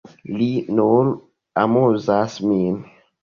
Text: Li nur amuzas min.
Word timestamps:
Li 0.37 0.45
nur 0.79 1.11
amuzas 1.65 2.39
min. 2.53 2.81